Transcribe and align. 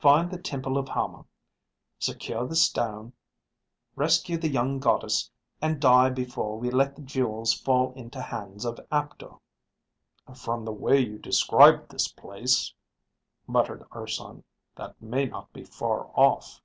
"Find 0.00 0.32
the 0.32 0.42
Temple 0.42 0.78
of 0.78 0.88
Hama, 0.88 1.26
secure 2.00 2.44
the 2.48 2.56
stone, 2.56 3.12
rescue 3.94 4.36
the 4.36 4.48
young 4.48 4.80
Goddess, 4.80 5.30
and 5.62 5.78
die 5.80 6.10
before 6.10 6.58
we 6.58 6.72
let 6.72 6.96
the 6.96 7.02
jewels 7.02 7.54
fall 7.54 7.92
into 7.92 8.20
hands 8.20 8.64
of 8.64 8.84
Aptor." 8.90 9.34
"From 10.34 10.64
the 10.64 10.72
way 10.72 10.98
you 10.98 11.20
describe 11.20 11.88
this 11.88 12.08
place," 12.08 12.74
muttered 13.46 13.84
Urson, 13.94 14.42
"that 14.74 15.00
may 15.00 15.26
not 15.26 15.52
be 15.52 15.62
far 15.62 16.10
off." 16.16 16.60